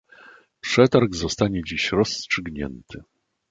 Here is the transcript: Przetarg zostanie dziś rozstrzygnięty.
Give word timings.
Przetarg 0.61 1.15
zostanie 1.15 1.61
dziś 1.65 1.91
rozstrzygnięty. 1.91 3.03